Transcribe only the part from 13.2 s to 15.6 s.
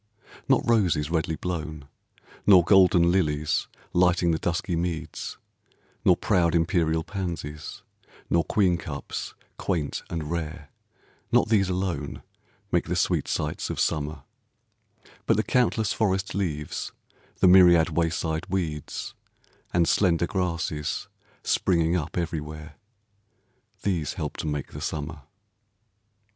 sights of summer But the